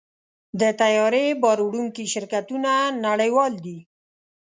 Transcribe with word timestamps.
د 0.59 0.61
طیارې 0.81 1.25
بار 1.41 1.59
وړونکي 1.63 2.03
شرکتونه 2.13 2.71
نړیوال 3.05 3.53
دي. 3.65 3.77